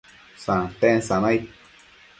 santen 0.45 0.99
sanaid 1.07 1.43